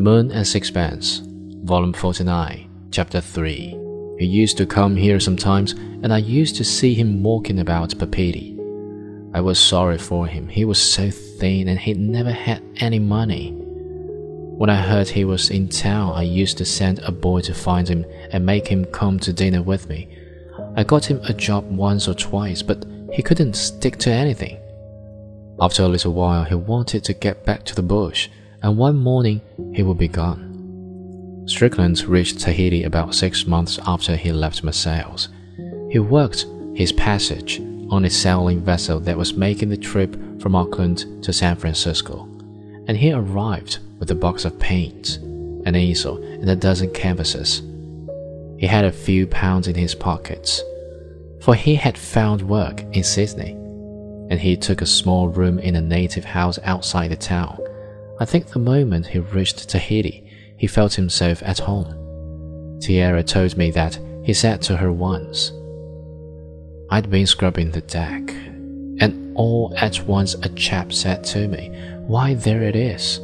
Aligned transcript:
The 0.00 0.04
Moon 0.04 0.30
and 0.32 0.46
Sixpence, 0.46 1.20
Volume 1.62 1.92
49, 1.92 2.88
Chapter 2.90 3.20
3. 3.20 3.78
He 4.18 4.24
used 4.24 4.56
to 4.56 4.64
come 4.64 4.96
here 4.96 5.20
sometimes, 5.20 5.72
and 5.72 6.10
I 6.10 6.16
used 6.16 6.56
to 6.56 6.64
see 6.64 6.94
him 6.94 7.22
walking 7.22 7.58
about 7.58 7.98
Papeete. 7.98 8.58
I 9.34 9.42
was 9.42 9.58
sorry 9.58 9.98
for 9.98 10.26
him. 10.26 10.48
He 10.48 10.64
was 10.64 10.80
so 10.80 11.10
thin 11.10 11.68
and 11.68 11.78
he 11.78 11.92
never 11.92 12.32
had 12.32 12.62
any 12.76 12.98
money. 12.98 13.50
When 13.52 14.70
I 14.70 14.80
heard 14.80 15.10
he 15.10 15.26
was 15.26 15.50
in 15.50 15.68
town, 15.68 16.14
I 16.14 16.22
used 16.22 16.56
to 16.56 16.64
send 16.64 17.00
a 17.00 17.12
boy 17.12 17.42
to 17.42 17.52
find 17.52 17.86
him 17.86 18.06
and 18.32 18.46
make 18.46 18.68
him 18.68 18.86
come 18.86 19.20
to 19.20 19.34
dinner 19.34 19.60
with 19.60 19.90
me. 19.90 20.08
I 20.76 20.82
got 20.82 21.04
him 21.04 21.20
a 21.24 21.34
job 21.34 21.70
once 21.70 22.08
or 22.08 22.14
twice, 22.14 22.62
but 22.62 22.86
he 23.12 23.22
couldn't 23.22 23.52
stick 23.52 23.98
to 23.98 24.10
anything. 24.10 24.60
After 25.60 25.82
a 25.82 25.88
little 25.88 26.14
while, 26.14 26.44
he 26.44 26.54
wanted 26.54 27.04
to 27.04 27.12
get 27.12 27.44
back 27.44 27.64
to 27.64 27.74
the 27.74 27.82
bush, 27.82 28.30
and 28.62 28.76
one 28.76 28.96
morning 28.96 29.40
he 29.74 29.82
would 29.82 29.98
be 29.98 30.08
gone. 30.08 31.44
Strickland 31.46 32.02
reached 32.04 32.40
Tahiti 32.40 32.84
about 32.84 33.14
six 33.14 33.46
months 33.46 33.78
after 33.86 34.16
he 34.16 34.32
left 34.32 34.62
Marseilles. 34.62 35.28
He 35.90 35.98
worked 35.98 36.46
his 36.74 36.92
passage 36.92 37.60
on 37.90 38.04
a 38.04 38.10
sailing 38.10 38.60
vessel 38.60 39.00
that 39.00 39.18
was 39.18 39.34
making 39.34 39.68
the 39.68 39.76
trip 39.76 40.16
from 40.40 40.54
Auckland 40.54 41.22
to 41.24 41.32
San 41.32 41.56
Francisco, 41.56 42.24
and 42.86 42.96
he 42.96 43.12
arrived 43.12 43.78
with 43.98 44.10
a 44.10 44.14
box 44.14 44.44
of 44.44 44.58
paints, 44.60 45.16
an 45.16 45.74
easel, 45.74 46.22
and 46.22 46.48
a 46.48 46.56
dozen 46.56 46.90
canvases. 46.92 47.62
He 48.58 48.66
had 48.66 48.84
a 48.84 48.92
few 48.92 49.26
pounds 49.26 49.66
in 49.66 49.74
his 49.74 49.94
pockets, 49.94 50.62
for 51.40 51.54
he 51.54 51.74
had 51.74 51.98
found 51.98 52.42
work 52.42 52.82
in 52.92 53.02
Sydney, 53.02 53.52
and 54.30 54.38
he 54.38 54.56
took 54.56 54.82
a 54.82 54.86
small 54.86 55.28
room 55.28 55.58
in 55.58 55.74
a 55.74 55.80
native 55.80 56.24
house 56.24 56.58
outside 56.62 57.10
the 57.10 57.16
town. 57.16 57.58
I 58.20 58.26
think 58.26 58.48
the 58.48 58.58
moment 58.58 59.06
he 59.06 59.18
reached 59.18 59.66
Tahiti, 59.70 60.30
he 60.58 60.66
felt 60.66 60.92
himself 60.92 61.42
at 61.42 61.58
home. 61.58 62.78
Tiare 62.78 63.26
told 63.26 63.56
me 63.56 63.70
that 63.70 63.98
he 64.22 64.34
said 64.34 64.60
to 64.62 64.76
her 64.76 64.92
once, 64.92 65.52
I'd 66.90 67.08
been 67.08 67.26
scrubbing 67.26 67.70
the 67.70 67.80
deck, 67.80 68.30
and 69.00 69.34
all 69.34 69.72
at 69.78 70.04
once 70.04 70.34
a 70.34 70.50
chap 70.50 70.92
said 70.92 71.24
to 71.24 71.48
me, 71.48 71.70
Why, 72.06 72.34
there 72.34 72.62
it 72.62 72.76
is. 72.76 73.16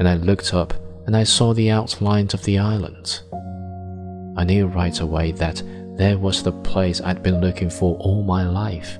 And 0.00 0.08
I 0.08 0.14
looked 0.14 0.52
up 0.52 0.74
and 1.06 1.16
I 1.16 1.22
saw 1.22 1.54
the 1.54 1.70
outlines 1.70 2.34
of 2.34 2.42
the 2.42 2.58
island. 2.58 3.22
I 4.36 4.42
knew 4.42 4.66
right 4.66 4.98
away 4.98 5.30
that 5.32 5.62
there 5.96 6.18
was 6.18 6.42
the 6.42 6.50
place 6.50 7.00
I'd 7.00 7.22
been 7.22 7.40
looking 7.40 7.70
for 7.70 7.96
all 7.98 8.24
my 8.24 8.44
life. 8.44 8.98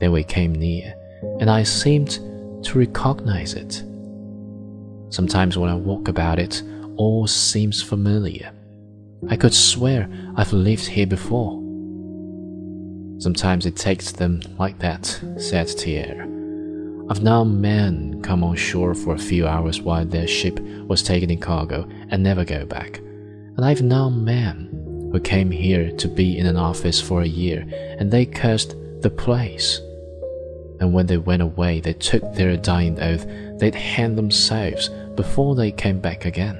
Then 0.00 0.12
we 0.12 0.24
came 0.24 0.54
near, 0.54 0.94
and 1.38 1.50
I 1.50 1.64
seemed 1.64 2.18
to 2.64 2.78
recognize 2.78 3.54
it. 3.54 3.82
Sometimes 5.10 5.56
when 5.56 5.70
I 5.70 5.74
walk 5.74 6.08
about 6.08 6.38
it, 6.38 6.62
all 6.96 7.26
seems 7.26 7.82
familiar. 7.82 8.52
I 9.28 9.36
could 9.36 9.54
swear 9.54 10.08
I've 10.36 10.52
lived 10.52 10.86
here 10.86 11.06
before. 11.06 11.60
Sometimes 13.18 13.64
it 13.64 13.76
takes 13.76 14.12
them 14.12 14.42
like 14.58 14.78
that, 14.80 15.06
said 15.38 15.68
Tiare. 15.68 16.22
I've 17.08 17.22
known 17.22 17.60
men 17.60 18.22
come 18.22 18.42
on 18.42 18.56
shore 18.56 18.94
for 18.94 19.14
a 19.14 19.18
few 19.18 19.46
hours 19.46 19.80
while 19.80 20.04
their 20.04 20.26
ship 20.26 20.58
was 20.88 21.02
taken 21.02 21.30
in 21.30 21.38
cargo 21.38 21.88
and 22.08 22.22
never 22.22 22.44
go 22.44 22.64
back. 22.64 22.98
And 23.56 23.64
I've 23.64 23.82
known 23.82 24.24
men 24.24 25.10
who 25.12 25.20
came 25.20 25.50
here 25.50 25.92
to 25.92 26.08
be 26.08 26.38
in 26.38 26.46
an 26.46 26.56
office 26.56 27.00
for 27.00 27.22
a 27.22 27.26
year 27.26 27.66
and 27.98 28.10
they 28.10 28.26
cursed 28.26 28.74
the 29.02 29.10
place. 29.10 29.80
And 30.80 30.92
when 30.92 31.06
they 31.06 31.16
went 31.16 31.42
away, 31.42 31.80
they 31.80 31.92
took 31.92 32.34
their 32.34 32.56
dying 32.56 33.00
oath 33.00 33.26
they'd 33.58 33.74
hang 33.74 34.16
themselves 34.16 34.88
before 35.14 35.54
they 35.54 35.70
came 35.70 36.00
back 36.00 36.24
again. 36.24 36.58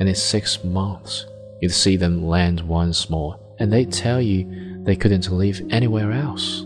And 0.00 0.08
in 0.08 0.14
six 0.14 0.64
months, 0.64 1.26
you'd 1.60 1.70
see 1.70 1.96
them 1.96 2.26
land 2.26 2.60
once 2.62 3.10
more, 3.10 3.38
and 3.58 3.72
they'd 3.72 3.92
tell 3.92 4.20
you 4.20 4.82
they 4.84 4.96
couldn't 4.96 5.30
live 5.30 5.60
anywhere 5.70 6.12
else. 6.12 6.64